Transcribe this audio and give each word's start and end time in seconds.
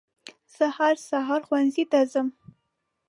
زه 0.55 0.65
هر 0.77 0.95
سهار 1.09 1.41
ښوونځي 1.47 1.85
ته 1.91 1.99
ځم 2.11 2.27